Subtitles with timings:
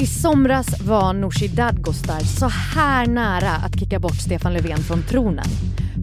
[0.00, 5.46] I somras var Nooshi Dadgostar så här nära att kicka bort Stefan Löfven från tronen.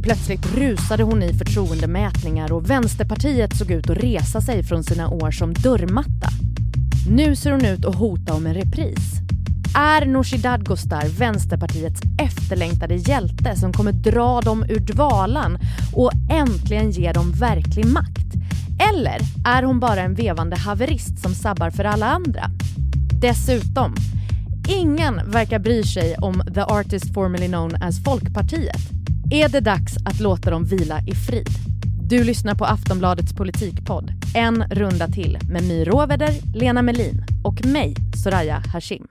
[0.04, 5.32] Plötsligt rusade hon i förtroendemätningar och Vänsterpartiet såg ut att resa sig från sina år
[5.32, 6.30] som dörrmatta.
[7.10, 9.14] Nu ser hon ut att hota om en repris.
[9.76, 15.58] Är Nooshi Dadgostar Vänsterpartiets efterlängtade hjälte som kommer dra dem ur dvalan
[15.94, 18.34] och äntligen ge dem verklig makt?
[18.94, 22.52] Eller är hon bara en vevande haverist som sabbar för alla andra?
[23.22, 23.96] Dessutom,
[24.70, 28.82] ingen verkar bry sig om the artist formerly known as Folkpartiet.
[29.32, 31.50] Är det dags att låta dem vila i frid?
[32.10, 37.96] Du lyssnar på Aftonbladets politikpodd En runda till med My Råveder, Lena Melin och mig,
[38.24, 39.08] Soraya Hashim.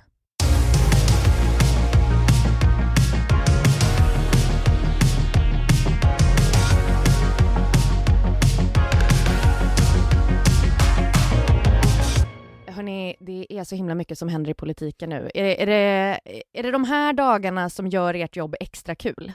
[12.76, 15.30] Hörrni, det är så himla mycket som händer i politiken nu.
[15.34, 16.20] Är, är, det,
[16.52, 19.32] är det de här dagarna som gör ert jobb extra kul?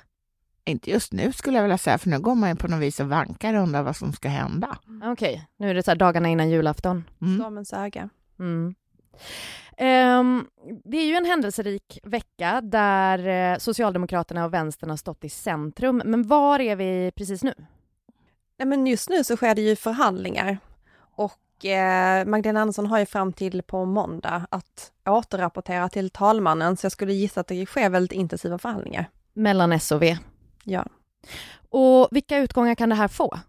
[0.65, 2.99] Inte just nu skulle jag vilja säga, för nu går man ju på något vis
[2.99, 4.77] och vankar och undrar vad som ska hända.
[5.03, 5.41] Okej, okay.
[5.57, 7.03] nu är det så dagarna innan julafton.
[7.21, 7.39] Mm.
[7.39, 8.09] Stormens öga.
[8.39, 8.75] Mm.
[9.79, 10.47] Um,
[10.83, 16.01] det är ju en händelserik vecka där uh, Socialdemokraterna och Vänstern har stått i centrum.
[16.05, 17.53] Men var är vi precis nu?
[18.57, 20.57] Nej, men just nu så sker det ju förhandlingar
[21.15, 21.33] och
[21.65, 26.91] eh, Magdalena Andersson har ju fram till på måndag att återrapportera till talmannen, så jag
[26.91, 29.09] skulle gissa att det sker väldigt intensiva förhandlingar.
[29.33, 30.17] Mellan S och V?
[30.63, 30.85] Ja.
[31.69, 33.39] Och vilka utgångar kan det här få?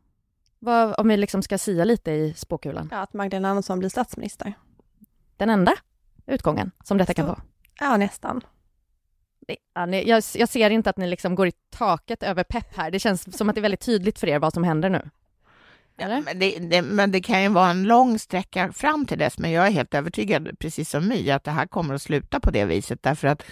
[0.58, 2.88] Vad, om vi liksom ska sia lite i spåkulan?
[2.92, 4.54] Ja, att Magdalena Andersson blir statsminister.
[5.36, 5.72] Den enda
[6.26, 7.40] utgången som detta kan få?
[7.80, 8.40] Ja, nästan.
[9.74, 12.90] Ja, ni, jag, jag, ser inte att ni liksom går i taket över pepp här.
[12.90, 15.10] Det känns som att det är väldigt tydligt för er vad som händer nu.
[16.02, 19.38] Ja, men, det, det, men, det, kan ju vara en lång sträcka fram till dess,
[19.38, 22.50] men jag är helt övertygad, precis som My, att det här kommer att sluta på
[22.50, 23.42] det viset, därför att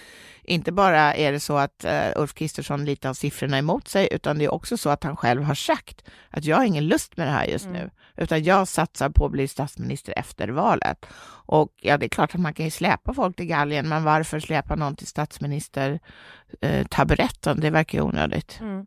[0.42, 4.38] inte bara är det så att uh, Ulf Kristersson lite har siffrorna emot sig, utan
[4.38, 7.26] det är också så att han själv har sagt att jag har ingen lust med
[7.26, 7.76] det här just mm.
[7.76, 11.06] nu, utan jag satsar på att bli statsminister efter valet.
[11.46, 14.40] Och ja, det är klart att man kan ju släpa folk till galgen, men varför
[14.40, 16.00] släpa någon till statsminister
[16.64, 17.60] uh, taburetten?
[17.60, 18.60] Det verkar ju onödigt.
[18.60, 18.86] Mm.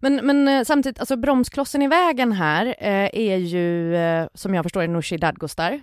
[0.00, 4.64] Men, men eh, samtidigt, alltså bromsklossen i vägen här eh, är ju, eh, som jag
[4.64, 5.80] förstår det, Nooshi Dadgostar.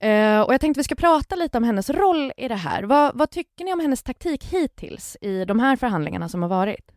[0.00, 2.82] Eh, och jag tänkte vi ska prata lite om hennes roll i det här.
[2.82, 6.90] Vad, vad tycker ni om hennes taktik hittills i de här förhandlingarna som har varit?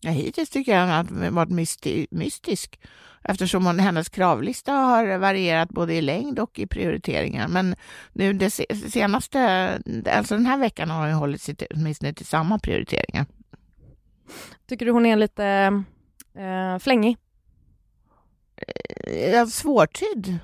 [0.00, 2.80] Ja, hittills tycker jag att hon har varit mysti mystisk
[3.22, 7.48] eftersom hon, hennes kravlista har varierat både i längd och i prioriteringar.
[7.48, 7.76] Men
[8.12, 8.50] nu det
[8.90, 9.70] senaste,
[10.12, 13.26] alltså den här veckan har hon hållit sig till, åtminstone till samma prioriteringar.
[14.68, 15.44] Tycker du hon är lite
[16.34, 17.16] eh, flängig?
[19.06, 20.38] Eh, svårtydd.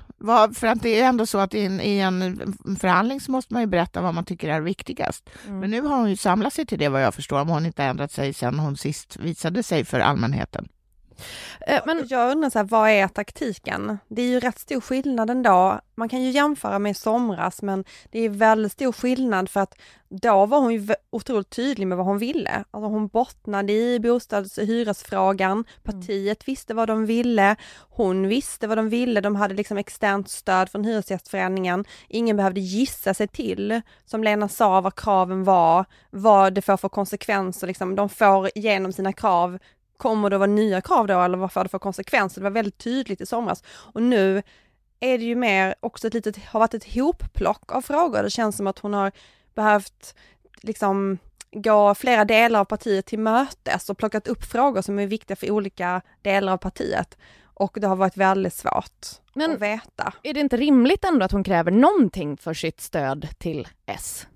[0.53, 3.61] För att det är ändå så att i en, i en förhandling så måste man
[3.61, 5.29] ju berätta vad man tycker är viktigast.
[5.47, 5.59] Mm.
[5.59, 7.83] Men nu har hon ju samlat sig till det vad jag förstår, om hon inte
[7.83, 10.67] ändrat sig sedan hon sist visade sig för allmänheten.
[11.67, 13.97] Eh, men jag undrar så här, vad är taktiken?
[14.07, 15.79] Det är ju rätt stor skillnad ändå.
[15.95, 19.75] Man kan ju jämföra med somras, men det är väldigt stor skillnad för att
[20.09, 22.63] då var hon ju otroligt tydlig med vad hon ville.
[22.71, 25.51] Alltså hon bottnade i bostads och hyresfrågan.
[25.51, 25.65] Mm.
[25.83, 27.55] Partiet visste vad de ville.
[27.89, 29.21] Hon visste vad de ville.
[29.21, 31.85] De hade liksom externt stöd från Hyresgästföreningen.
[32.07, 36.89] Ingen behövde gissa sig till, som Lena sa, vad kraven var, vad det får för
[36.89, 37.67] konsekvenser.
[37.67, 37.95] Liksom.
[37.95, 39.59] De får igenom sina krav
[39.97, 42.41] Kommer det vara nya krav då eller vad får det för konsekvenser?
[42.41, 43.63] Det var väldigt tydligt i somras.
[43.67, 44.43] Och nu
[44.99, 48.23] är det ju mer också ett litet, har varit ett hopplock av frågor.
[48.23, 49.11] Det känns som att hon har
[49.55, 50.15] behövt
[50.61, 51.17] liksom
[51.51, 55.51] gå flera delar av partiet till mötes och plockat upp frågor som är viktiga för
[55.51, 57.17] olika delar av partiet.
[57.43, 60.13] Och det har varit väldigt svårt Men att veta.
[60.23, 64.27] Är det inte rimligt ändå att hon kräver någonting för sitt stöd till S?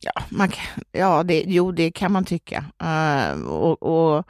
[0.00, 0.52] Ja, man,
[0.92, 2.64] ja det, jo det kan man tycka.
[2.82, 4.26] Uh, och, och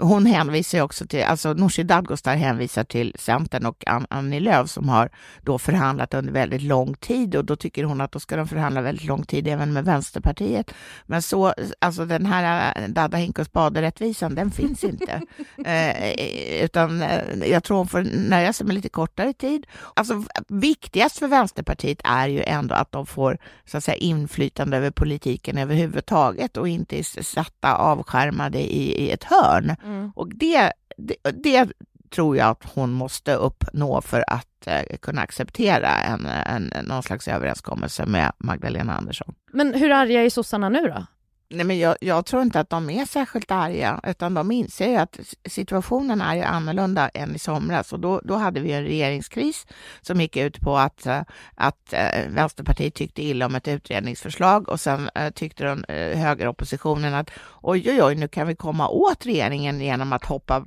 [0.00, 5.10] hon hänvisar också till, alltså Nooshi Dadgostar hänvisar till Centern och Annie Lööf som har
[5.42, 8.80] då förhandlat under väldigt lång tid och då tycker hon att då ska de förhandla
[8.80, 10.74] väldigt lång tid även med Vänsterpartiet.
[11.06, 15.22] Men så, alltså den här äh, Dada Hink och spaderättvisan, den finns inte.
[15.64, 19.66] eh, utan eh, jag tror hon får nöja sig med lite kortare tid.
[19.94, 24.90] Alltså viktigast för Vänsterpartiet är ju ändå att de får så att säga inflytande över
[24.90, 29.76] politiken överhuvudtaget och inte är satta avskärmade i, i ett hörn.
[29.84, 30.12] Mm.
[30.14, 31.68] Och det, det, det,
[32.10, 37.28] tror jag att hon måste uppnå för att eh, kunna acceptera en, en, någon slags
[37.28, 39.34] överenskommelse med Magdalena Andersson.
[39.52, 41.06] Men hur arga är sossarna nu då?
[41.48, 44.96] Nej, men jag, jag, tror inte att de är särskilt arga, utan de inser ju
[44.96, 47.92] att situationen är annorlunda än i somras.
[47.92, 49.66] Och då, då hade vi en regeringskris
[50.00, 51.22] som gick ut på att, eh,
[51.54, 55.84] att eh, Vänsterpartiet tyckte illa om ett utredningsförslag och sen eh, tyckte den
[56.18, 57.30] högeroppositionen att
[57.62, 60.64] oj, oj, oj, nu kan vi komma åt regeringen genom att hoppa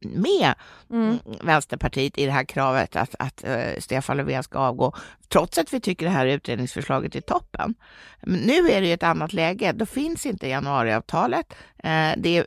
[0.00, 0.54] med
[0.90, 1.18] mm.
[1.42, 4.94] Vänsterpartiet i det här kravet att, att uh, Stefan Löfven ska avgå,
[5.28, 7.74] trots att vi tycker det här utredningsförslaget är toppen.
[8.22, 9.72] Men nu är det ju ett annat läge.
[9.72, 11.54] Då finns inte januariavtalet.
[11.84, 12.44] Uh, det, uh,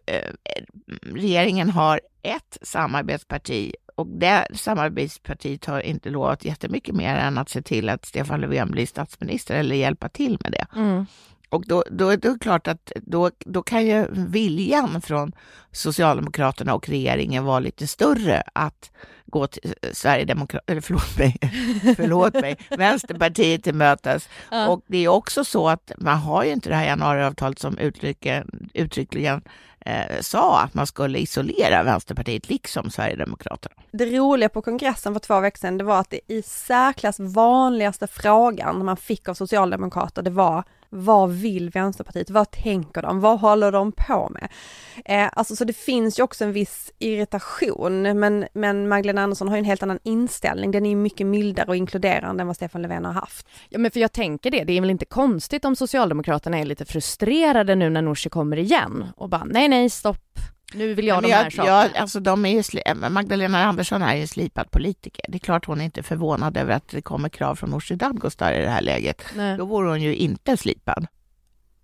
[1.13, 7.61] regeringen har ett samarbetsparti och det samarbetspartiet har inte lovat jättemycket mer än att se
[7.61, 10.65] till att Stefan Löfven blir statsminister eller hjälpa till med det.
[10.75, 11.05] Mm.
[11.49, 15.31] Och då, då, är det klart att då, då kan ju viljan från
[15.71, 18.91] Socialdemokraterna och regeringen vara lite större att
[19.25, 21.37] gå till Sverigedemokraterna, eller förlåt mig,
[21.95, 24.29] förlåt mig, Vänsterpartiet till mötes.
[24.51, 24.67] Ja.
[24.67, 28.69] Och det är också så att man har ju inte det här januariavtalet som uttryckligen,
[28.73, 29.41] uttryckligen
[29.79, 33.75] eh, sa att man skulle isolera Vänsterpartiet liksom Sverigedemokraterna.
[33.91, 38.07] Det roliga på kongressen för två veckor sedan, det var att det i särklass vanligaste
[38.07, 42.29] frågan man fick av socialdemokrater, det var vad vill Vänsterpartiet?
[42.29, 43.19] Vad tänker de?
[43.19, 44.49] Vad håller de på med?
[45.05, 49.55] Eh, alltså så det finns ju också en viss irritation, men, men Magdalena Andersson har
[49.55, 50.71] ju en helt annan inställning.
[50.71, 53.47] Den är ju mycket mildare och inkluderande än vad Stefan Löfven har haft.
[53.69, 56.85] Ja men för jag tänker det, det är väl inte konstigt om Socialdemokraterna är lite
[56.85, 60.39] frustrerade nu när Nooshi kommer igen och bara nej nej stopp,
[60.73, 61.67] nu vill jag de här sakerna.
[61.67, 65.25] Jag, alltså de är ju, Magdalena Andersson är ju slipad politiker.
[65.29, 68.53] Det är klart hon är inte förvånad över att det kommer krav från Nooshi Dadgostar
[68.53, 69.23] i det här läget.
[69.35, 69.57] Nej.
[69.57, 71.07] Då vore hon ju inte slipad.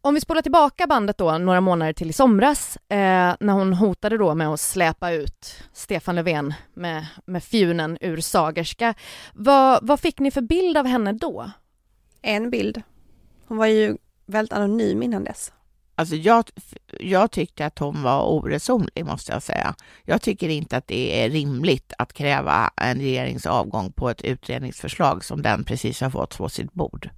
[0.01, 4.17] Om vi spolar tillbaka bandet då några månader till i somras eh, när hon hotade
[4.17, 8.93] då med att släpa ut Stefan Löfven med, med fjunen ur Sagerska.
[9.33, 11.51] Vad, vad fick ni för bild av henne då?
[12.21, 12.81] En bild.
[13.47, 15.51] Hon var ju väldigt anonym innan dess.
[15.95, 16.45] Alltså jag,
[16.99, 19.75] jag tyckte att hon var oresonlig, måste jag säga.
[20.03, 25.25] Jag tycker inte att det är rimligt att kräva en regerings avgång på ett utredningsförslag
[25.25, 27.09] som den precis har fått på sitt bord.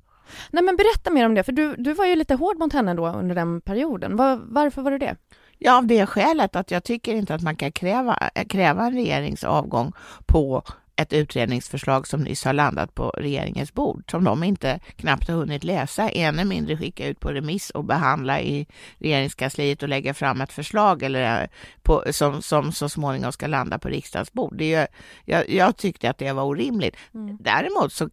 [0.52, 2.94] Nej men berätta mer om det, för du, du var ju lite hård mot henne
[2.94, 4.16] då under den perioden.
[4.16, 5.16] Var, varför var du det?
[5.58, 9.44] Ja, av det skälet att jag tycker inte att man kan kräva, kräva en regerings
[9.44, 9.94] avgång
[10.26, 10.64] på
[10.96, 15.64] ett utredningsförslag som nyss har landat på regeringens bord, som de inte knappt har hunnit
[15.64, 20.52] läsa, ännu mindre skicka ut på remiss och behandla i regeringskansliet och lägga fram ett
[20.52, 21.48] förslag eller eh,
[21.84, 24.58] på, som, som så småningom ska landa på riksdagens bord.
[24.58, 24.88] Det är,
[25.26, 26.96] jag, jag tyckte att det var orimligt.
[27.14, 27.38] Mm.
[27.40, 28.10] Däremot så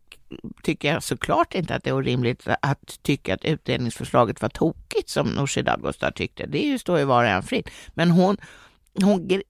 [0.63, 5.29] tycker jag såklart inte att det är orimligt att tycka att utredningsförslaget var tokigt som
[5.29, 6.47] Nooshi Dadgostar tyckte.
[6.47, 7.71] Det står ju var och en fritt.
[7.95, 8.37] Men hon
[8.95, 9.43] hon,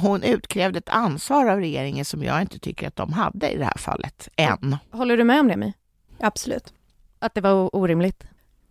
[0.00, 3.64] hon utkrävde ett ansvar av regeringen som jag inte tycker att de hade i det
[3.64, 4.76] här fallet, än.
[4.90, 5.72] Håller du med om det, Mi?
[6.20, 6.74] Absolut.
[7.18, 8.24] Att det var orimligt?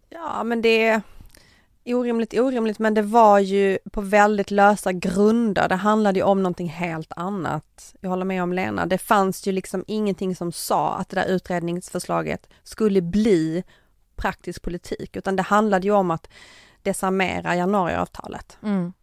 [0.09, 1.01] Ja, men det är
[1.85, 5.69] orimligt, orimligt, men det var ju på väldigt lösa grunder.
[5.69, 7.95] Det handlade ju om någonting helt annat.
[8.01, 8.85] Jag håller med om Lena.
[8.85, 13.63] Det fanns ju liksom ingenting som sa att det där utredningsförslaget skulle bli
[14.15, 16.29] praktisk politik, utan det handlade ju om att
[16.81, 18.57] desarmera januariavtalet.
[18.63, 18.93] Mm.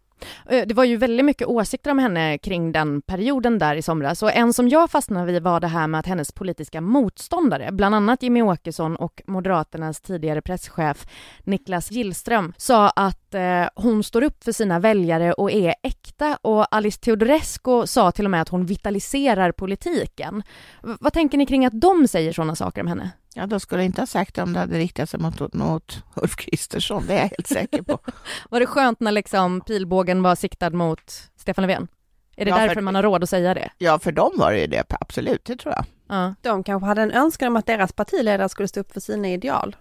[0.48, 4.22] Eh, det var ju väldigt mycket åsikter om henne kring den perioden där i somras
[4.22, 7.94] och en som jag fastnade vid var det här med att hennes politiska motståndare, bland
[7.94, 11.06] annat Jimmy Åkesson och Moderaternas tidigare presschef
[11.44, 16.74] Niklas Gillström, sa att eh, hon står upp för sina väljare och är äkta och
[16.74, 20.42] Alice Teodorescu sa till och med att hon vitaliserar politiken.
[20.82, 23.10] V vad tänker ni kring att de säger sådana saker om henne?
[23.36, 26.36] Ja, de skulle inte ha sagt det om det hade riktat sig mot, mot Ulf
[26.36, 27.98] Kristersson, det är jag helt säker på.
[28.50, 31.88] var det skönt när liksom pilbågen var siktad mot Stefan Löfven?
[32.36, 33.70] Är det ja, därför man har råd att säga det?
[33.78, 35.84] Ja, för dem var det ju det, absolut, det tror jag.
[36.08, 36.34] Ja.
[36.42, 39.76] De kanske hade en önskan om att deras partiledare skulle stå upp för sina ideal.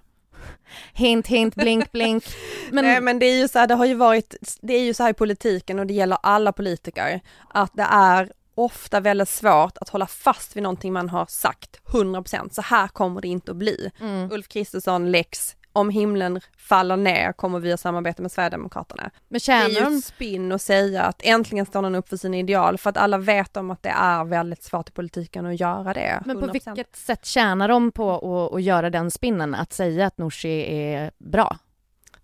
[0.93, 2.23] Hint, hint, blink, blink.
[2.71, 2.85] Men...
[2.85, 5.03] Nej, men det är ju så här, det har ju varit, det är ju så
[5.03, 9.89] här i politiken och det gäller alla politiker, att det är ofta väldigt svårt att
[9.89, 13.91] hålla fast vid någonting man har sagt 100%, så här kommer det inte att bli.
[13.99, 14.31] Mm.
[14.31, 19.11] Ulf Kristersson, Lex, om himlen faller ner kommer vi att samarbeta med Sverigedemokraterna.
[19.27, 22.17] Men tjänar det är ju ett spinn att säga att äntligen står någon upp för
[22.17, 25.59] sina ideal för att alla vet om att det är väldigt svårt i politiken att
[25.59, 26.21] göra det.
[26.21, 26.21] 100%.
[26.25, 30.17] Men på vilket sätt tjänar de på att, att göra den spinnen, att säga att
[30.17, 31.57] Nooshi är bra?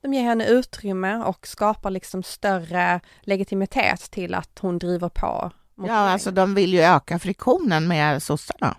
[0.02, 5.52] De ger henne utrymme och skapar liksom större legitimitet till att hon driver på
[5.88, 8.76] Ja, alltså de vill ju öka friktionen med sossarna.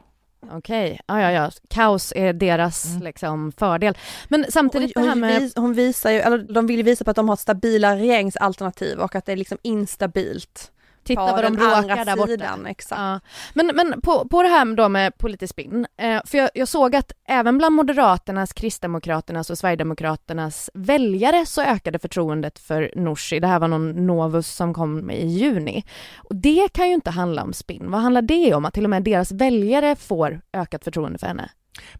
[0.52, 0.99] Okej, okay.
[1.07, 1.50] ja, ja, ja.
[1.69, 3.02] Kaos är deras mm.
[3.02, 3.99] liksom, fördel.
[4.28, 5.52] Men samtidigt hon, det här med...
[5.57, 9.14] Hon visar ju, eller de vill ju visa på att de har stabila regeringsalternativ och
[9.14, 10.73] att det är liksom instabilt
[11.04, 12.69] Titta vad de bråkar där borta.
[12.69, 13.00] Exakt.
[13.00, 13.21] Ja.
[13.54, 16.97] Men, men på, på det här då med politisk spinn, eh, för jag, jag, såg
[16.97, 23.40] att även bland Moderaternas, Kristdemokraternas och Sverigedemokraternas väljare så ökade förtroendet för Nooshi.
[23.40, 25.85] Det här var någon Novus som kom i juni.
[26.16, 27.90] Och det kan ju inte handla om spinn.
[27.90, 28.64] Vad handlar det om?
[28.64, 31.50] Att till och med deras väljare får ökat förtroende för henne?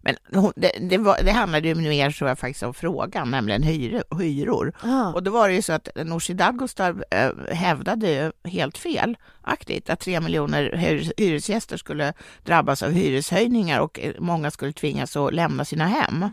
[0.01, 0.17] Men
[0.57, 4.19] det, det, var, det handlade ju mer tror jag faktiskt om frågan, nämligen hyror.
[4.19, 4.73] hyror.
[4.83, 5.13] Ah.
[5.13, 10.21] Och då var det ju så att Nooshi Dadgostar äh, hävdade helt felaktigt att tre
[10.21, 10.77] miljoner
[11.17, 12.13] hyresgäster skulle
[12.45, 16.29] drabbas av hyreshöjningar och många skulle tvingas att lämna sina hem.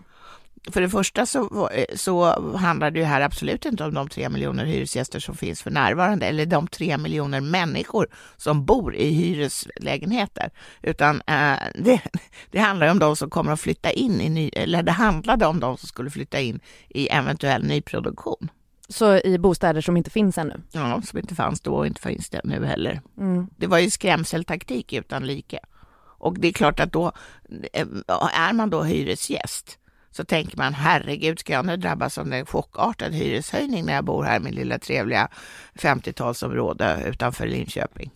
[0.71, 4.65] För det första så, så handlar det ju här absolut inte om de tre miljoner
[4.65, 10.49] hyresgäster som finns för närvarande eller de tre miljoner människor som bor i hyreslägenheter,
[10.81, 12.01] utan eh, det,
[12.51, 15.59] det handlar om de som kommer att flytta in i ny, eller det handlade om
[15.59, 16.59] de som skulle flytta in
[16.89, 18.49] i eventuell nyproduktion.
[18.89, 20.61] Så i bostäder som inte finns ännu?
[20.71, 23.01] Ja, som inte fanns då och inte finns det nu heller.
[23.17, 23.47] Mm.
[23.57, 25.59] Det var ju skrämseltaktik utan like.
[26.19, 27.11] Och det är klart att då
[27.73, 27.87] eh,
[28.33, 29.79] är man då hyresgäst
[30.17, 34.23] så tänker man herregud, ska jag nu drabbas av en chockartad hyreshöjning när jag bor
[34.23, 35.29] här i min lilla trevliga
[35.73, 38.11] 50-talsområde utanför Linköping?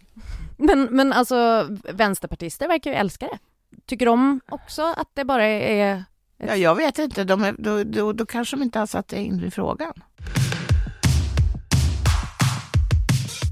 [0.57, 3.37] Men, men alltså vänsterpartister verkar ju älska det.
[3.85, 5.95] Tycker de också att det bara är...
[5.95, 6.03] Ett...
[6.47, 9.43] Ja, jag vet inte, de är, då, då, då kanske de inte har satt in
[9.43, 9.93] i frågan.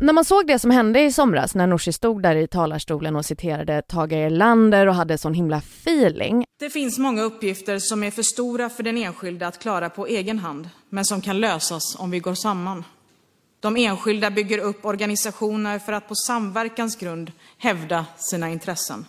[0.01, 3.25] När man såg det som hände i somras när Nooshi stod där i talarstolen och
[3.25, 6.46] citerade Tage Erlander och hade sån himla feeling.
[6.60, 10.39] Det finns många uppgifter som är för stora för den enskilde att klara på egen
[10.39, 12.84] hand, men som kan lösas om vi går samman.
[13.60, 19.06] De enskilda bygger upp organisationer för att på samverkans grund hävda sina intressen.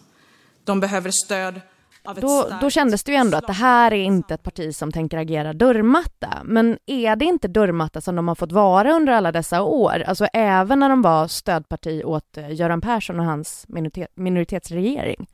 [0.64, 1.61] De behöver stöd
[2.02, 5.19] då, då kändes det ju ändå att det här är inte ett parti som tänker
[5.19, 6.42] agera dörrmatta.
[6.45, 10.04] Men är det inte dörrmatta som de har fått vara under alla dessa år?
[10.07, 15.26] Alltså även när de var stödparti åt eh, Göran Persson och hans minoritet, minoritetsregering?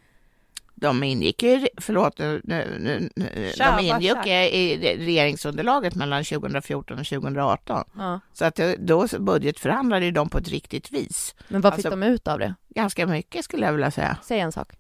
[0.79, 3.11] De ingick ju, förlåt, nu, nu, nu,
[3.59, 7.85] de ingick i regeringsunderlaget mellan 2014 och 2018.
[7.97, 8.21] Ja.
[8.33, 11.35] Så att då budgetförhandlade de på ett riktigt vis.
[11.49, 12.55] Men vad fick alltså, de ut av det?
[12.69, 14.17] Ganska mycket skulle jag vilja säga.
[14.23, 14.73] Säg en sak.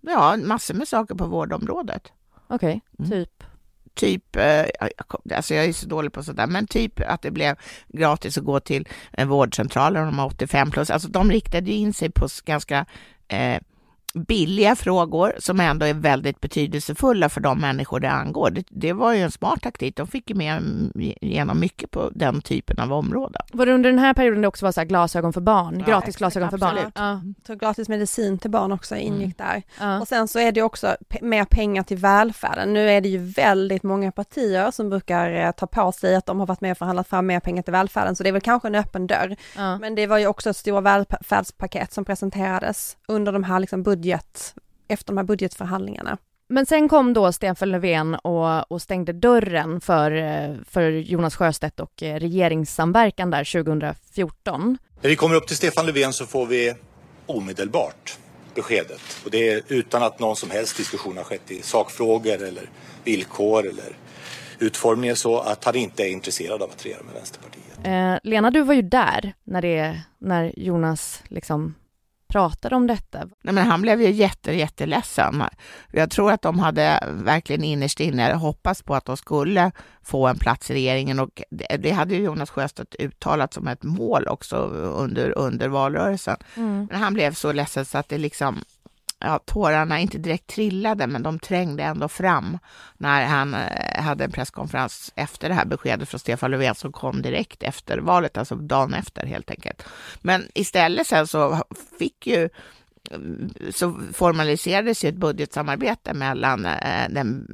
[0.00, 2.12] Ja, massor med saker på vårdområdet.
[2.48, 3.10] Okej, okay, mm.
[3.10, 3.44] typ?
[3.94, 4.64] Typ, eh,
[5.34, 7.56] alltså jag är så dålig på sådär, men typ att det blev
[7.88, 10.90] gratis att gå till en vårdcentral om de har 85 plus.
[10.90, 12.86] Alltså de riktade in sig på ganska
[13.28, 13.62] eh,
[14.14, 18.50] billiga frågor som ändå är väldigt betydelsefulla för de människor det angår.
[18.50, 19.96] Det, det var ju en smart taktik.
[19.96, 20.62] De fick ju med
[20.94, 23.42] igenom mycket på den typen av områden.
[23.52, 25.78] Var det under den här perioden det också var så glasögon för barn?
[25.78, 26.78] Ja, gratis glasögon för barn?
[26.94, 27.20] Ja.
[27.46, 29.52] Så gratis medicin till barn också ingick mm.
[29.52, 29.62] där.
[29.80, 30.00] Ja.
[30.00, 32.72] Och sen så är det också mer pengar till välfärden.
[32.72, 36.40] Nu är det ju väldigt många partier som brukar eh, ta på sig att de
[36.40, 38.68] har varit med och förhandlat fram mer pengar till välfärden, så det är väl kanske
[38.68, 39.36] en öppen dörr.
[39.56, 39.78] Ja.
[39.78, 43.97] Men det var ju också ett stort välfärdspaket som presenterades under de här liksom budget,
[44.88, 46.18] efter de här budgetförhandlingarna.
[46.48, 50.10] Men sen kom då Stefan Löfven och, och stängde dörren för,
[50.64, 54.78] för Jonas Sjöstedt och eh, regeringssamverkan där 2014.
[55.00, 56.74] När vi kommer upp till Stefan Löfven så får vi
[57.26, 58.18] omedelbart
[58.54, 59.00] beskedet.
[59.24, 62.70] Och det är utan att någon som helst diskussion har skett i sakfrågor eller
[63.04, 63.96] villkor eller
[64.58, 67.78] utformningen så att han inte är intresserad av att regera med Vänsterpartiet.
[67.84, 71.74] Eh, Lena, du var ju där när, det, när Jonas liksom
[72.28, 73.18] pratade om detta.
[73.42, 75.42] Nej, men han blev ju jätte, jätteledsen.
[75.92, 80.38] Jag tror att de hade verkligen innerst inne hoppats på att de skulle få en
[80.38, 81.42] plats i regeringen och
[81.78, 86.36] det hade ju Jonas Sjöstedt uttalat som ett mål också under, under valrörelsen.
[86.54, 86.88] Mm.
[86.90, 88.64] Men han blev så ledsen så att det liksom
[89.18, 92.58] ja, tårarna inte direkt trillade, men de trängde ändå fram
[92.96, 97.22] när han eh, hade en presskonferens efter det här beskedet från Stefan Löfven som kom
[97.22, 99.84] direkt efter valet, alltså dagen efter helt enkelt.
[100.20, 101.62] Men istället sen så
[101.98, 102.44] fick ju
[103.10, 103.18] eh,
[103.70, 107.46] så formaliserades ju ett budgetsamarbete mellan eh, den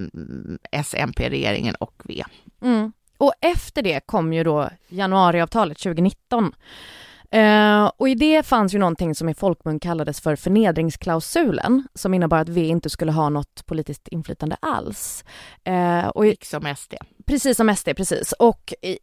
[0.71, 2.25] SMP-regeringen och V.
[2.62, 2.92] Mm.
[3.16, 6.52] Och efter det kom ju då januariavtalet 2019
[7.35, 12.38] Uh, och i det fanns ju någonting som i folkmun kallades för förnedringsklausulen, som innebar
[12.38, 15.25] att V inte skulle ha något politiskt inflytande alls.
[15.69, 16.95] Uh, och i, som SD.
[17.26, 18.33] Precis som SD, precis.
[18.33, 18.99] Och i,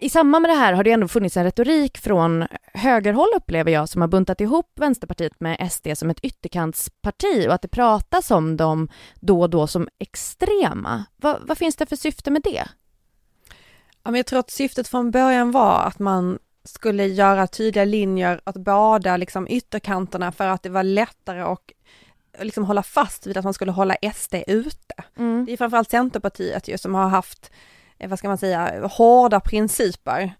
[0.00, 3.88] i samband med det här har det ändå funnits en retorik från högerhåll upplever jag
[3.88, 8.56] som har buntat ihop Vänsterpartiet med SD som ett ytterkantsparti och att det pratas om
[8.56, 8.88] dem
[9.20, 11.04] då och då som extrema.
[11.16, 12.64] Va, vad finns det för syfte med det?
[14.02, 19.16] Jag tror att syftet från början var att man skulle göra tydliga linjer åt båda
[19.16, 21.60] liksom ytterkanterna för att det var lättare att
[22.38, 24.94] liksom hålla fast vid att man skulle hålla SD ute.
[25.16, 25.44] Mm.
[25.46, 27.50] Det är framförallt Centerpartiet ju som har haft,
[27.98, 30.34] eh, vad ska man säga, hårda principer.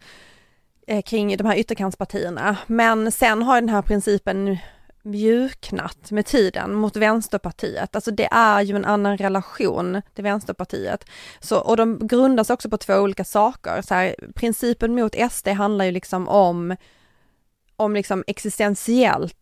[0.86, 2.56] eh, kring de här ytterkantspartierna.
[2.66, 4.58] Men sen har den här principen
[5.04, 7.94] mjuknat med tiden mot Vänsterpartiet.
[7.94, 11.04] Alltså det är ju en annan relation till Vänsterpartiet.
[11.40, 13.82] Så, och de grundas också på två olika saker.
[13.82, 16.76] Så här, principen mot SD handlar ju liksom om,
[17.76, 19.36] om liksom existentiellt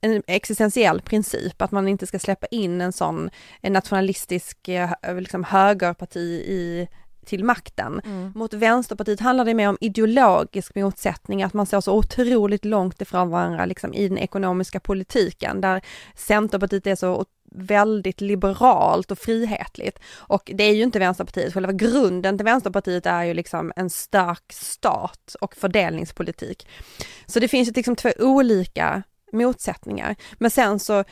[0.00, 5.44] en existentiell princip, att man inte ska släppa in en sån en nationalistisk eh, liksom
[5.44, 6.88] högerparti i
[7.26, 8.00] till makten.
[8.04, 8.32] Mm.
[8.34, 13.30] Mot Vänsterpartiet handlar det mer om ideologisk motsättning, att man står så otroligt långt ifrån
[13.30, 15.82] varandra liksom i den ekonomiska politiken, där
[16.14, 19.98] Centerpartiet är så väldigt liberalt och frihetligt.
[20.14, 24.52] Och det är ju inte Vänsterpartiet, själva grunden till Vänsterpartiet är ju liksom en stark
[24.52, 26.68] stat och fördelningspolitik.
[27.26, 29.02] Så det finns ju liksom två olika
[29.32, 30.16] motsättningar.
[30.38, 31.04] Men sen så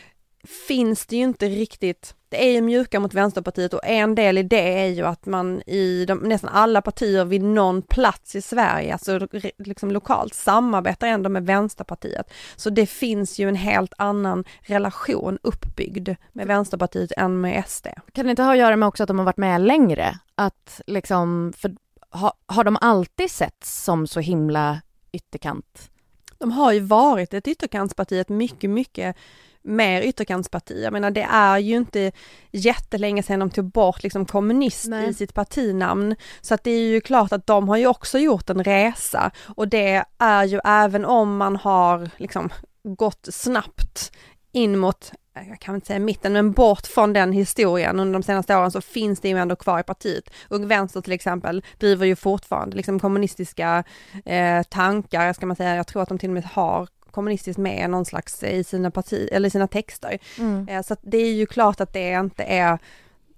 [0.44, 4.42] finns det ju inte riktigt, det är ju mjuka mot Vänsterpartiet och en del i
[4.42, 8.92] det är ju att man i de, nästan alla partier vid någon plats i Sverige,
[8.92, 12.32] alltså liksom lokalt, samarbetar ändå med Vänsterpartiet.
[12.56, 17.86] Så det finns ju en helt annan relation uppbyggd med Vänsterpartiet än med SD.
[18.12, 20.18] Kan det inte ha att göra med också att de har varit med längre?
[20.34, 21.76] Att liksom, för,
[22.10, 24.80] ha, har de alltid setts som så himla
[25.12, 25.90] ytterkant?
[26.38, 29.16] De har ju varit ett ytterkantsparti, ett mycket, mycket
[29.64, 30.82] mer ytterkantsparti.
[30.82, 32.12] Jag menar det är ju inte
[32.50, 35.08] jättelänge sedan de tog bort liksom kommunist Nej.
[35.08, 36.16] i sitt partinamn.
[36.40, 39.68] Så att det är ju klart att de har ju också gjort en resa och
[39.68, 42.50] det är ju även om man har liksom
[42.82, 44.12] gått snabbt
[44.52, 45.12] in mot
[45.48, 48.80] jag kan inte säga mitten, men bort från den historien under de senaste åren så
[48.80, 50.30] finns det ju ändå kvar i partiet.
[50.48, 53.84] Ung Vänster till exempel driver ju fortfarande liksom kommunistiska
[54.24, 55.76] eh, tankar, ska man säga.
[55.76, 59.28] Jag tror att de till och med har kommunistiskt med någon slags i sina parti,
[59.32, 60.18] eller sina texter.
[60.38, 60.68] Mm.
[60.68, 62.72] Eh, så det är ju klart att det inte är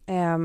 [0.06, 0.38] eh,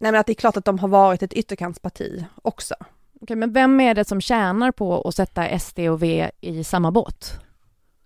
[0.00, 2.74] Nej men att det är klart att de har varit ett ytterkantsparti också.
[3.20, 6.90] Okej, men vem är det som tjänar på att sätta SD och V i samma
[6.90, 7.40] båt?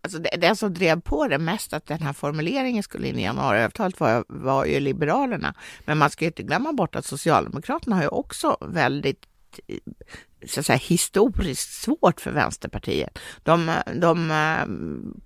[0.02, 3.23] Alltså det, det som drev på det mest att den här formuleringen skulle in i
[3.23, 5.55] januariavtalet var, var ju Liberalerna.
[5.85, 9.26] Men man ska inte glömma bort att Socialdemokraterna har ju också väldigt
[9.67, 9.77] Eh,
[10.47, 13.19] så att säga, historiskt svårt för Vänsterpartiet.
[13.43, 14.67] De, de eh,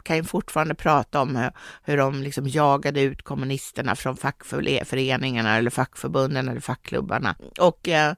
[0.03, 1.51] kan ju fortfarande prata om hur,
[1.83, 8.15] hur de liksom jagade ut kommunisterna från fackföreningarna eller fackförbunden eller fackklubbarna och eh,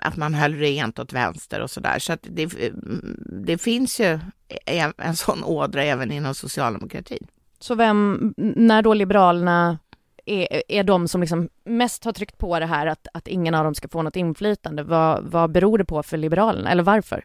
[0.00, 1.98] att man höll rent åt vänster och sådär.
[1.98, 4.18] Så att det, mm, det finns ju
[4.66, 7.26] e-, en sån ådra även inom socialdemokratin.
[7.58, 9.78] Så vem, när då Liberalerna
[10.26, 13.64] är, är de som liksom mest har tryckt på det här att, att ingen av
[13.64, 14.82] dem ska få något inflytande.
[14.82, 17.24] Vad, vad beror det på för Liberalerna, eller varför?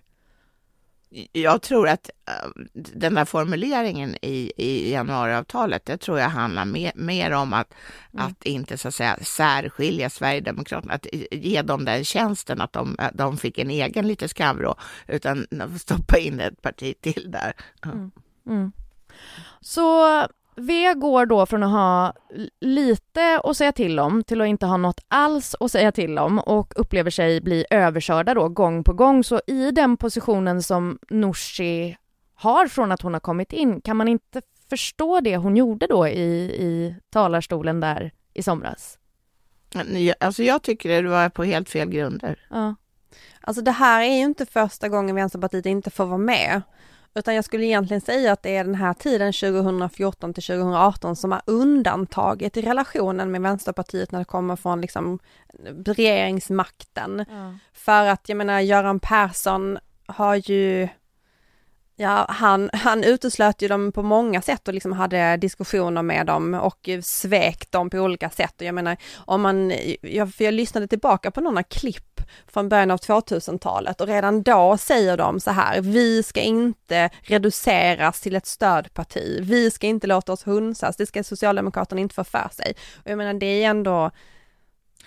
[1.32, 6.92] Jag tror att uh, den där formuleringen i, i januariavtalet, det tror jag handlar mer,
[6.96, 7.74] mer om att,
[8.14, 8.26] mm.
[8.26, 13.38] att inte så att säga särskilja Sverigedemokraterna, att ge dem den tjänsten att de, de
[13.38, 14.76] fick en egen lite skamvrå,
[15.08, 15.48] utan
[15.80, 17.54] stoppa in ett parti till där.
[17.86, 18.12] Mm.
[18.48, 18.72] Mm.
[19.62, 20.06] Så
[20.60, 22.14] V går då från att ha
[22.62, 26.40] lite att säga till om till att inte ha något alls att säga till om
[26.40, 29.24] och upplever sig bli överkörda då gång på gång.
[29.24, 31.98] Så i den positionen som Nooshi
[32.36, 36.08] har från att hon har kommit in, kan man inte förstå det hon gjorde då
[36.08, 38.98] i, i talarstolen där i somras?
[40.20, 42.40] Alltså jag tycker det var på helt fel grunder.
[42.50, 42.76] Ja.
[43.42, 46.62] Alltså det här är ju inte första gången Vänsterpartiet inte får vara med.
[47.20, 51.34] Utan jag skulle egentligen säga att det är den här tiden 2014 till 2018 som
[51.34, 55.20] är undantaget i relationen med Vänsterpartiet när det kommer från liksom
[55.86, 57.20] regeringsmakten.
[57.20, 57.60] Mm.
[57.74, 60.88] För att jag menar Göran Persson har ju
[62.02, 66.54] Ja, han, han uteslöt ju dem på många sätt och liksom hade diskussioner med dem
[66.54, 68.54] och svek dem på olika sätt.
[68.60, 72.92] Och jag menar, om man, jag, för jag lyssnade tillbaka på några klipp från början
[72.92, 78.46] av 2000-talet och redan då säger de så här, vi ska inte reduceras till ett
[78.46, 82.74] stödparti, vi ska inte låta oss hunsas, det ska Socialdemokraterna inte få för sig.
[82.96, 84.12] Och jag menar, det är ändå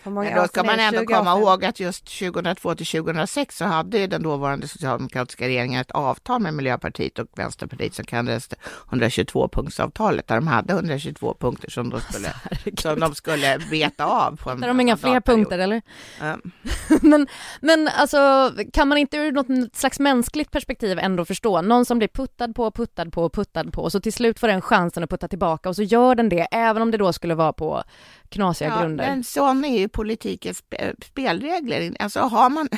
[0.05, 4.23] men då ska man ändå komma ihåg att just 2002 till 2006 så hade den
[4.23, 8.49] dåvarande socialdemokratiska regeringen ett avtal med Miljöpartiet och Vänsterpartiet som kallades
[8.91, 12.35] 122-punktsavtalet där de hade 122 punkter som, de skulle,
[12.79, 14.37] som de skulle beta av.
[14.37, 15.83] På en där de inga fler punkter eller?
[16.23, 16.53] Um.
[17.03, 17.27] men,
[17.61, 22.09] men alltså kan man inte ur något slags mänskligt perspektiv ändå förstå någon som blir
[22.09, 25.29] puttad på, puttad på, puttad på och så till slut får den chansen att putta
[25.29, 27.85] tillbaka och så gör den det även om det då skulle vara på
[28.33, 29.07] knasiga ja, grunder.
[29.07, 30.63] Men sån är ju politikens
[31.05, 31.97] spelregler.
[31.99, 32.69] Alltså har man...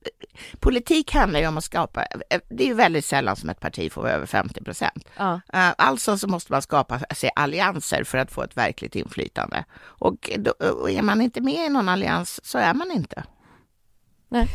[0.60, 2.06] politik handlar ju om att skapa...
[2.48, 5.08] Det är ju väldigt sällan som ett parti får över 50 procent.
[5.16, 5.40] Ja.
[5.52, 9.64] Eh, alltså så måste man skapa sig allianser för att få ett verkligt inflytande.
[9.80, 13.24] Och, då, och är man inte med i någon allians så är man inte.
[14.34, 14.48] Nej.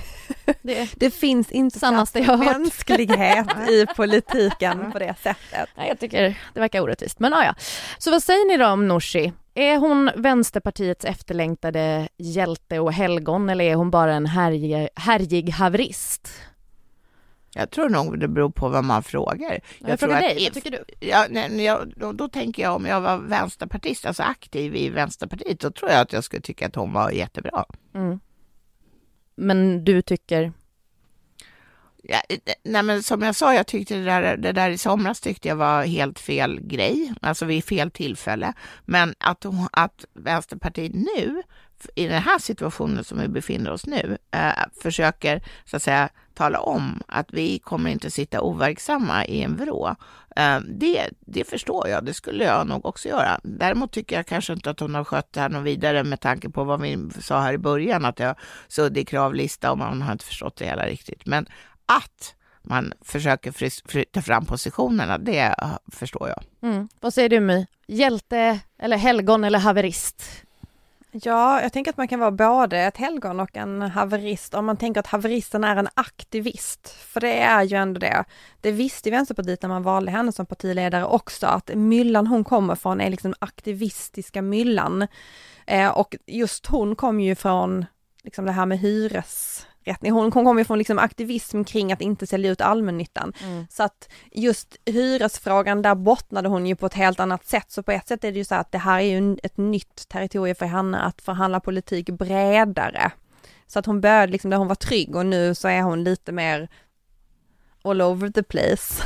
[0.61, 5.69] det, det finns inte sannaste jag mänsklighet i politiken på det sättet.
[5.77, 7.55] Nej, jag tycker det verkar orättvist, men ja.
[7.97, 9.33] Så vad säger ni då om Nooshi?
[9.53, 16.29] Är hon Vänsterpartiets efterlängtade hjälte och helgon eller är hon bara en härjig, härjig haverist?
[17.53, 19.61] Jag tror nog det beror på vad man frågar.
[19.79, 21.07] Jag, jag frågar dig, vad tycker du?
[21.07, 25.59] Ja, nej, jag, då, då, tänker jag om jag var vänsterpartist, alltså aktiv i Vänsterpartiet,
[25.59, 27.65] då tror jag att jag skulle tycka att hon var jättebra.
[27.95, 28.19] Mm.
[29.39, 30.51] Men du tycker?
[32.03, 35.21] Ja, eh, nej men som jag sa, jag tyckte det där, det där i somras
[35.21, 38.53] tyckte jag var helt fel grej, alltså vid fel tillfälle.
[38.85, 41.43] Men att, att Vänsterpartiet nu,
[41.95, 46.09] i den här situationen som vi befinner oss nu, eh, försöker så att säga
[46.39, 49.95] tala om att vi kommer inte sitta overksamma i en vrå.
[50.35, 53.39] Eh, det, det förstår jag, det skulle jag nog också göra.
[53.43, 56.49] Däremot tycker jag kanske inte att hon har skött det här något vidare med tanke
[56.49, 58.35] på vad vi sa här i början, att jag
[58.67, 61.25] suddig kravlista och man har inte förstått det hela riktigt.
[61.25, 61.45] Men
[61.89, 63.51] att man försöker
[63.87, 65.55] flytta fram positionerna, det
[65.91, 66.69] förstår jag.
[66.69, 66.89] Mm.
[66.99, 67.65] Vad säger du My?
[67.87, 70.23] Hjälte eller helgon eller haverist?
[71.11, 74.77] Ja, jag tänker att man kan vara både ett helgon och en haverist om man
[74.77, 76.89] tänker att haveristen är en aktivist.
[76.89, 78.23] För det är ju ändå det.
[78.61, 83.01] Det visste Vänsterpartiet när man valde henne som partiledare också, att myllan hon kommer från
[83.01, 85.07] är liksom aktivistiska myllan.
[85.65, 87.85] Eh, och just hon kom ju från
[88.23, 90.11] liksom det här med hyres rättning.
[90.11, 93.33] Hon, hon kommer ju från liksom aktivism kring att inte sälja ut allmännyttan.
[93.43, 93.67] Mm.
[93.69, 97.71] Så att just hyresfrågan, där bottnade hon ju på ett helt annat sätt.
[97.71, 100.09] Så på ett sätt är det ju så att det här är ju ett nytt
[100.09, 103.11] territorium för henne att förhandla politik bredare.
[103.67, 106.31] Så att hon började liksom där hon var trygg och nu så är hon lite
[106.31, 106.69] mer
[107.83, 109.03] all over the place.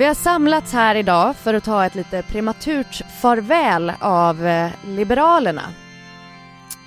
[0.00, 5.62] Vi har samlats här idag för att ta ett lite prematurt farväl av eh, Liberalerna.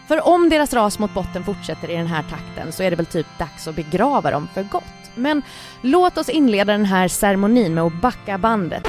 [0.07, 3.05] För om deras ras mot botten fortsätter i den här takten så är det väl
[3.05, 5.11] typ dags att begrava dem för gott.
[5.15, 5.41] Men
[5.81, 8.87] låt oss inleda den här ceremonin med att backa bandet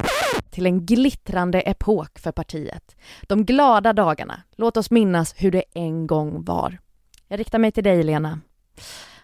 [0.50, 2.96] till en glittrande epok för partiet.
[3.22, 4.42] De glada dagarna.
[4.56, 6.78] Låt oss minnas hur det en gång var.
[7.28, 8.40] Jag riktar mig till dig, Lena.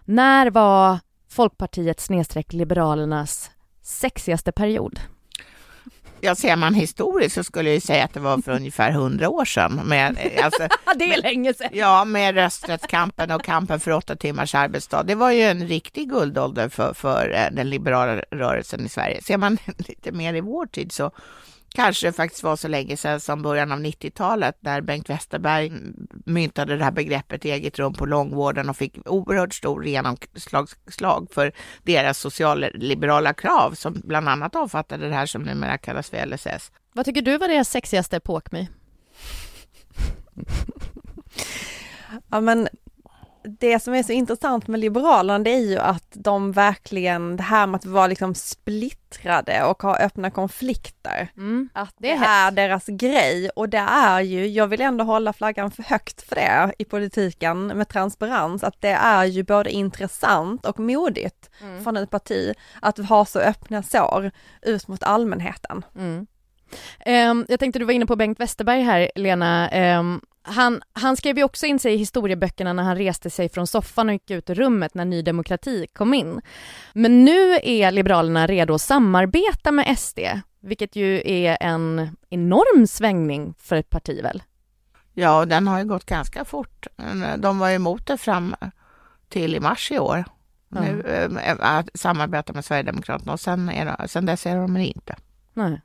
[0.05, 3.51] När var Folkpartiet snedstreck Liberalernas
[3.91, 5.01] sexigaste period?
[6.21, 9.45] Ja, ser man historiskt så skulle jag säga att det var för ungefär hundra år
[9.45, 9.81] sedan.
[9.85, 11.69] Med, alltså, det är länge sedan!
[11.73, 15.03] Ja, med rösträttskampen och kampen för åtta timmars arbetsdag.
[15.03, 19.23] Det var ju en riktig guldålder för, för eh, den liberala rörelsen i Sverige.
[19.23, 21.11] Ser man lite mer i vår tid så
[21.75, 25.73] kanske det faktiskt var så länge sedan som början av 90-talet när Bengt Westerberg
[26.27, 31.53] myntade det här begreppet eget rum på långvården och fick oerhört stor genomslag för
[31.83, 36.73] deras socialliberala krav som bland annat omfattade det här som numera kallas för LSS.
[36.93, 38.69] Vad tycker du var deras sexigaste epok, My?
[42.31, 42.69] ja men
[43.43, 47.67] det som är så intressant med Liberalerna det är ju att de verkligen, det här
[47.67, 52.87] med att vara liksom splittrade och ha öppna konflikter, mm, att det, är, är deras
[52.87, 56.85] grej och det är ju, jag vill ändå hålla flaggan för högt för det i
[56.85, 61.85] politiken med transparens, att det är ju både intressant och modigt mm.
[61.85, 64.31] från ett parti att ha så öppna sår
[64.63, 65.85] ut mot allmänheten.
[65.97, 66.27] Mm.
[67.07, 70.21] Um, jag tänkte du var inne på Bengt Westerberg här Lena, um,
[70.51, 74.09] han, han skrev ju också in sig i historieböckerna när han reste sig från soffan
[74.09, 76.41] och gick ut ur rummet när Ny Demokrati kom in.
[76.93, 80.19] Men nu är Liberalerna redo att samarbeta med SD,
[80.61, 84.43] vilket ju är en enorm svängning för ett parti väl?
[85.15, 86.87] Ja, den har ju gått ganska fort.
[87.39, 88.55] De var emot det fram
[89.29, 90.25] till i mars i år.
[90.77, 90.97] Mm.
[90.97, 95.17] Nu, äh, att samarbeta med Sverigedemokraterna och sen, är, sen dess är de inte.
[95.55, 95.81] Nej.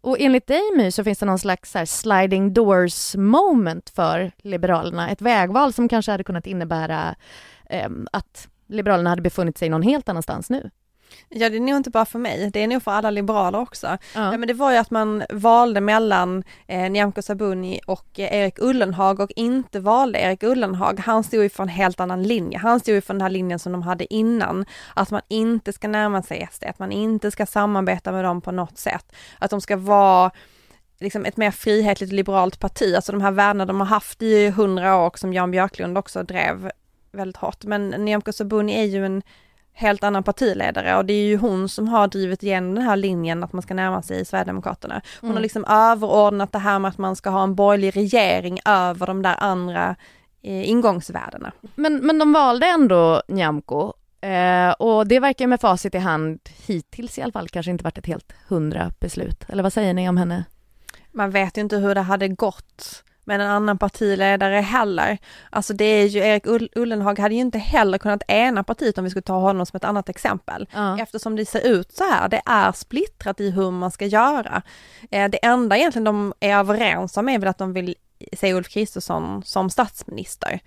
[0.00, 5.22] Och enligt dig My så finns det någon slags sliding doors moment för Liberalerna, ett
[5.22, 7.14] vägval som kanske hade kunnat innebära
[7.70, 10.70] eh, att Liberalerna hade befunnit sig någon helt annanstans nu.
[11.28, 13.98] Ja det är nog inte bara för mig, det är nog för alla liberaler också.
[14.14, 14.30] Ja.
[14.30, 19.20] men det var ju att man valde mellan eh, Nyamko Sabuni och eh, Erik Ullenhag
[19.20, 21.00] och inte valde Erik Ullenhag.
[21.00, 22.58] Han stod ju för en helt annan linje.
[22.58, 24.64] Han stod ju för den här linjen som de hade innan.
[24.94, 28.52] Att man inte ska närma sig SD, att man inte ska samarbeta med dem på
[28.52, 29.12] något sätt.
[29.38, 30.30] Att de ska vara
[31.00, 34.96] liksom ett mer frihetligt liberalt parti, alltså de här värdena de har haft i hundra
[34.96, 36.70] år och som Jan Björklund också drev
[37.12, 37.64] väldigt hårt.
[37.64, 39.22] Men Nyamko Sabuni är ju en
[39.72, 43.44] helt annan partiledare och det är ju hon som har drivit igenom den här linjen
[43.44, 45.02] att man ska närma sig Sverigedemokraterna.
[45.20, 45.36] Hon mm.
[45.36, 49.22] har liksom överordnat det här med att man ska ha en borgerlig regering över de
[49.22, 49.96] där andra
[50.42, 51.52] eh, ingångsvärdena.
[51.74, 57.18] Men, men de valde ändå Nyamko Eh, och det verkar med facit i hand hittills
[57.18, 59.44] i alla fall kanske inte varit ett helt hundra beslut.
[59.48, 60.44] Eller vad säger ni om henne?
[61.12, 65.18] Man vet ju inte hur det hade gått med en annan partiledare heller.
[65.50, 69.10] Alltså det är ju, Erik Ullenhag hade ju inte heller kunnat ena partiet om vi
[69.10, 70.68] skulle ta honom som ett annat exempel.
[70.72, 70.98] Ja.
[70.98, 74.62] Eftersom det ser ut så här, det är splittrat i hur man ska göra.
[75.10, 77.94] Eh, det enda egentligen de är överens om är väl att de vill
[78.32, 80.60] se Ulf Kristersson som statsminister.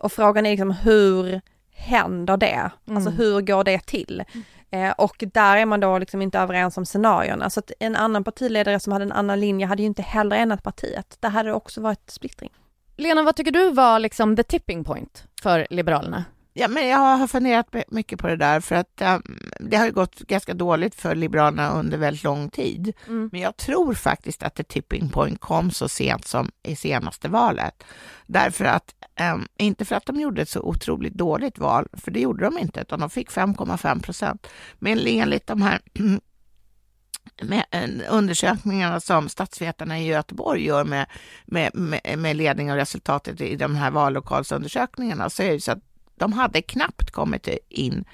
[0.00, 1.40] Och frågan är liksom hur
[1.72, 2.60] händer det?
[2.60, 2.96] Alltså mm.
[2.96, 4.24] Alltså hur går det till?
[4.70, 7.50] Eh, och där är man då liksom inte överens om scenarierna.
[7.50, 10.62] Så att en annan partiledare som hade en annan linje hade ju inte heller enat
[10.62, 11.16] partiet.
[11.20, 12.50] Där hade det också varit splittring.
[12.96, 16.24] Lena, vad tycker du var liksom the tipping point för Liberalerna?
[16.60, 19.92] Ja, men jag har funderat mycket på det där för att um, det har ju
[19.92, 22.92] gått ganska dåligt för Liberalerna under väldigt lång tid.
[23.06, 23.28] Mm.
[23.32, 27.84] Men jag tror faktiskt att the tipping point kom så sent som i senaste valet.
[28.26, 28.94] Därför att,
[29.34, 32.58] um, inte för att de gjorde ett så otroligt dåligt val, för det gjorde de
[32.58, 34.46] inte, utan de fick 5,5 procent.
[34.78, 35.80] Men enligt de här
[37.42, 37.64] med
[38.10, 41.06] undersökningarna som statsvetarna i Göteborg gör med,
[41.46, 45.87] med, med, med ledning av resultatet i de här vallokalsundersökningarna så är det så att
[46.18, 48.04] de hade knappt kommit in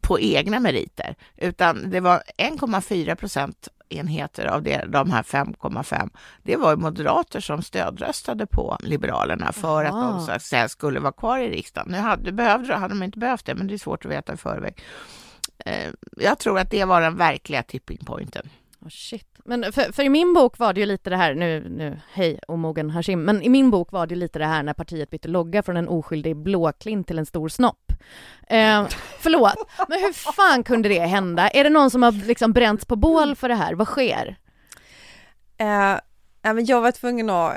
[0.00, 6.10] på egna meriter, utan det var 1,4 procent enheter av det, de här 5,5.
[6.42, 10.28] Det var moderater som stödröstade på Liberalerna för Aha.
[10.28, 11.92] att de skulle vara kvar i riksdagen.
[11.92, 14.36] Nu hade, behövde, hade de inte behövt det, men det är svårt att veta i
[14.36, 14.82] förväg.
[15.64, 18.48] Eh, jag tror att det var den verkliga tipping pointen.
[18.80, 19.38] Oh shit.
[19.44, 22.40] Men för, för, i min bok var det ju lite det här, nu, nu hej
[22.48, 25.62] omogen Hashim, men i min bok var det lite det här när partiet bytte logga
[25.62, 27.92] från en oskyldig blåklint till en stor snopp.
[28.48, 28.86] Eh,
[29.18, 31.48] förlåt, men hur fan kunde det hända?
[31.48, 33.74] Är det någon som har liksom bränts på bål för det här?
[33.74, 34.36] Vad sker?
[35.56, 35.98] Eh,
[36.42, 37.56] jag var tvungen att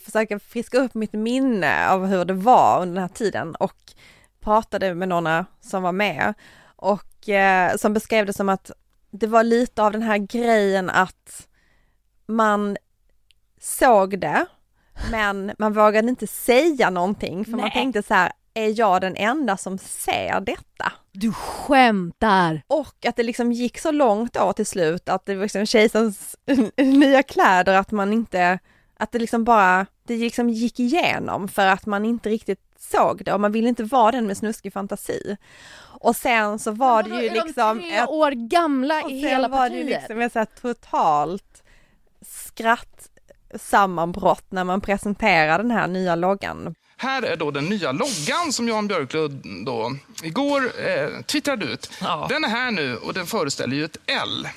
[0.00, 3.92] försöka friska upp mitt minne av hur det var under den här tiden och
[4.40, 6.34] pratade med några som var med
[6.76, 8.70] och eh, som beskrev det som att
[9.18, 11.48] det var lite av den här grejen att
[12.26, 12.76] man
[13.60, 14.46] såg det,
[15.10, 17.60] men man vågade inte säga någonting för Nej.
[17.60, 20.92] man tänkte så här, är jag den enda som ser detta?
[21.12, 22.62] Du skämtar!
[22.66, 26.36] Och att det liksom gick så långt då till slut att det var liksom kejsarens
[26.76, 28.58] nya kläder att man inte,
[28.96, 33.32] att det liksom bara, det liksom gick igenom för att man inte riktigt såg det
[33.32, 35.36] och man ville inte vara den med snuskig fantasi.
[36.00, 37.80] Och sen så var det ju liksom...
[37.80, 39.60] tre ett, år gamla i hela partiet.
[39.60, 41.62] var det ju liksom ett så här totalt
[42.22, 46.74] skrattsammanbrott när man presenterar den här nya loggan.
[46.96, 51.90] Här är då den nya loggan som Jan Björklund då igår eh, twittrade ut.
[52.00, 52.26] Ja.
[52.28, 54.48] Den är här nu och den föreställer ju ett L.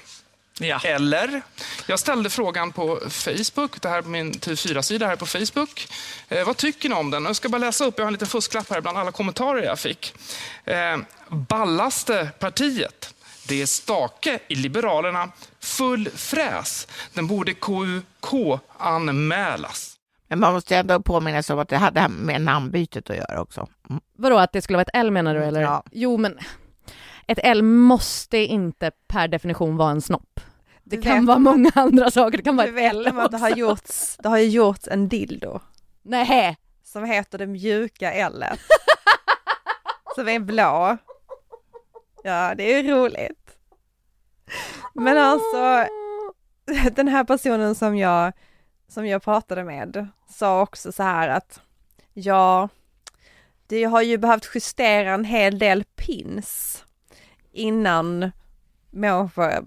[0.60, 0.80] Ja.
[0.84, 1.42] Eller,
[1.88, 5.88] jag ställde frågan på Facebook, det här på min TV4-sida här på Facebook.
[6.30, 7.26] Eh, vad tycker ni om den?
[7.26, 9.80] Jag ska bara läsa upp, jag har en liten fusklapp här bland alla kommentarer jag
[9.80, 10.14] fick.
[10.66, 10.98] Eh,
[11.30, 13.14] ballaste partiet.
[13.48, 15.32] Det är stake i Liberalerna.
[15.60, 16.88] Full fräs.
[17.14, 19.96] Den borde KUK-anmälas.
[20.28, 23.68] Men man måste ändå påminna sig om att det hade med namnbytet att göra också.
[23.90, 24.02] Mm.
[24.18, 25.44] Vadå, att det skulle vara ett L menar du?
[25.44, 25.62] Eller?
[25.62, 25.84] Ja.
[25.92, 26.40] Jo, men
[27.28, 30.40] ett L måste inte per definition vara en snopp.
[30.90, 33.20] Det du kan vara många andra saker, det kan vara ett L också.
[33.20, 35.60] att det har gjorts, det har ju gjorts en dildo.
[36.02, 36.58] Nej.
[36.84, 38.46] Som heter det mjuka L.
[40.16, 40.98] som är blå.
[42.24, 43.58] Ja, det är ju roligt.
[44.94, 45.86] Men alltså,
[46.92, 48.34] den här personen som jag,
[48.88, 51.62] som jag pratade med sa också så här att
[52.14, 52.70] ja,
[53.68, 56.84] det har ju behövt justera en hel del pins
[57.52, 58.32] innan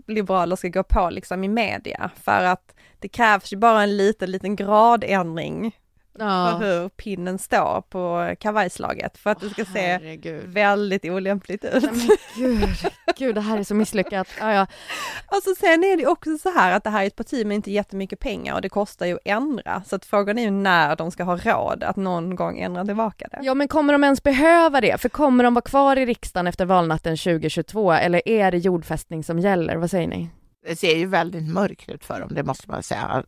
[0.06, 2.10] liberaler ska gå på liksom i media.
[2.16, 5.76] För att det krävs ju bara en liten, liten gradändring
[6.18, 6.58] ja.
[6.60, 10.42] för hur pinnen står på kavajslaget för att det ska se Herregud.
[10.46, 11.82] väldigt olämpligt ut.
[11.82, 12.00] Men
[12.36, 12.68] gud,
[13.16, 14.28] gud, det här är så misslyckat.
[14.40, 14.66] Ja, ja.
[15.26, 17.70] Alltså sen är det också så här att det här är ett parti med inte
[17.70, 21.10] jättemycket pengar och det kostar ju att ändra, så att frågan är ju när de
[21.10, 23.38] ska ha råd att någon gång ändra tillbaka det.
[23.42, 25.00] Ja, men kommer de ens behöva det?
[25.00, 29.38] För kommer de vara kvar i riksdagen efter valnatten 2022 eller är det jordfästning som
[29.38, 29.76] gäller?
[29.76, 30.30] Vad säger ni?
[30.66, 33.24] Det ser ju väldigt mörkt ut för dem, det måste man säga.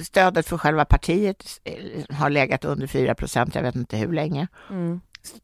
[0.00, 1.44] Stödet för själva partiet
[2.10, 4.48] har legat under 4 procent, jag vet inte hur länge.
[4.70, 5.00] Mm.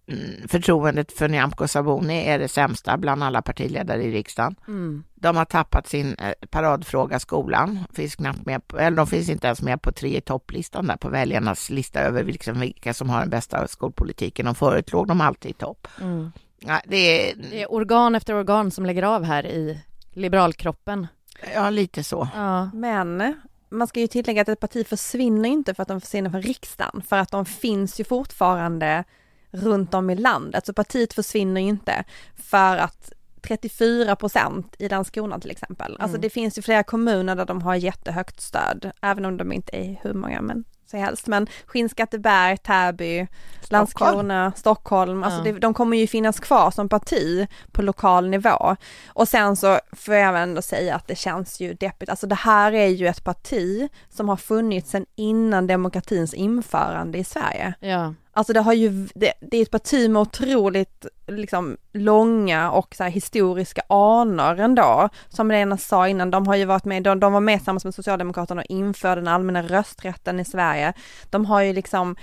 [0.07, 0.49] mm.
[0.49, 4.55] Förtroendet för Nyamko Sabuni är det sämsta bland alla partiledare i riksdagen.
[4.69, 5.05] Mm.
[5.15, 9.47] De har tappat sin eh, paradfråga skolan, finns knappt med på, eller de finns inte
[9.47, 13.21] ens med på tre i topplistan där på väljarnas lista över liksom vilka som har
[13.21, 14.55] den bästa skolpolitiken.
[14.61, 15.89] De låg de alltid i topp.
[16.01, 16.33] Mm.
[16.61, 17.37] Ja, det, är...
[17.51, 19.81] det är organ efter organ som lägger av här i
[20.13, 21.07] liberalkroppen.
[21.55, 22.29] Ja, lite så.
[22.35, 22.71] Ja.
[22.75, 23.35] Men
[23.69, 27.03] man ska ju tillägga att ett parti försvinner inte för att de försvinner från riksdagen,
[27.09, 29.05] för att de finns ju fortfarande
[29.51, 30.67] runt om i landet.
[30.67, 32.05] Så partiet försvinner ju inte
[32.37, 35.87] för att 34 procent i Landskrona till exempel.
[35.87, 36.05] Alltså mm.
[36.05, 39.77] Alltså det finns ju flera kommuner där de har jättehögt stöd, även om de inte
[39.77, 41.27] är hur många, men så helst.
[41.27, 43.27] Men Skinnskatteberg, Täby,
[43.71, 45.53] Landskrona, Stockholm, alltså ja.
[45.53, 48.77] det, de kommer ju finnas kvar som parti på lokal nivå.
[49.09, 52.73] Och sen så får jag ändå säga att det känns ju deppigt, alltså det här
[52.73, 57.75] är ju ett parti som har funnits sedan innan demokratins införande i Sverige.
[57.81, 58.15] Ja.
[58.39, 63.05] Alltså det har ju, det, det, är ett parti med otroligt liksom långa och så
[63.05, 65.09] historiska anor ändå.
[65.29, 67.95] Som Lena sa innan, de har ju varit med, de, de var med tillsammans med
[67.95, 70.93] Socialdemokraterna och införde den allmänna rösträtten i Sverige.
[71.31, 72.17] De har ju liksom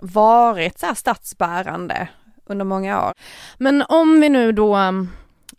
[0.00, 2.08] varit så här statsbärande
[2.46, 3.12] under många år.
[3.58, 4.76] Men om vi nu då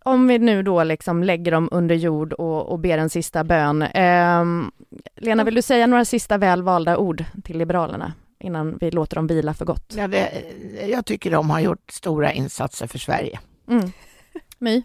[0.03, 3.81] om vi nu då liksom lägger dem under jord och, och ber en sista bön.
[3.81, 4.43] Eh,
[5.15, 8.13] Lena, vill du säga några sista välvalda ord till Liberalerna?
[8.39, 9.93] Innan vi låter dem vila för gott.
[9.97, 10.43] Ja, det,
[10.87, 13.39] jag tycker de har gjort stora insatser för Sverige.
[13.67, 13.91] Mm.
[14.57, 14.83] My?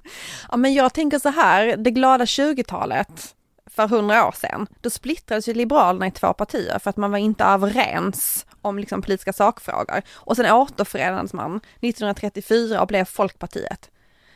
[0.50, 3.34] Ja, men jag tänker så här, det glada 20-talet
[3.66, 7.18] för hundra år sedan, då splittrades ju Liberalerna i två partier för att man var
[7.18, 10.02] inte överens om liksom politiska sakfrågor.
[10.10, 13.90] Och sen återförenades man 1934 och blev Folkpartiet.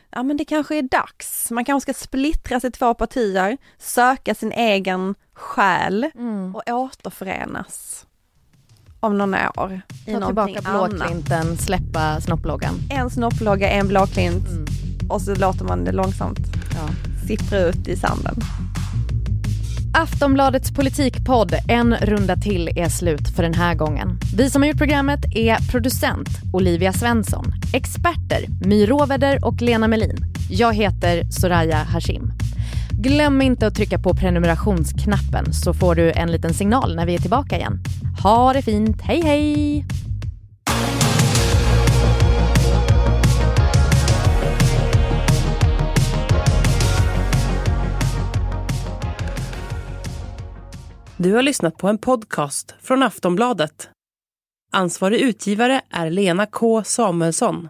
[0.09, 4.51] Ja men det kanske är dags, man kanske ska splittras i två partier, söka sin
[4.51, 6.55] egen själ mm.
[6.55, 8.05] och återförenas
[9.05, 9.81] om några år.
[10.05, 12.75] Ta tillbaka blåklinten, släppa snopploggan.
[12.89, 14.65] En snopplogga, en blåklint mm.
[15.09, 16.39] och så låter man det långsamt
[16.71, 16.89] ja.
[17.27, 18.35] sippra ut i sanden.
[19.97, 24.19] Aftonbladets politikpodd En runda till är slut för den här gången.
[24.35, 30.17] Vi som har gjort programmet är producent Olivia Svensson, experter My Råveder och Lena Melin.
[30.49, 32.31] Jag heter Soraya Hashim.
[32.97, 37.19] Glöm inte att trycka på prenumerationsknappen så får du en liten signal när vi är
[37.19, 37.79] tillbaka igen.
[38.23, 39.85] Ha det fint, hej hej!
[51.17, 53.89] Du har lyssnat på en podcast från Aftonbladet.
[54.71, 57.69] Ansvarig utgivare är Lena K Samuelsson.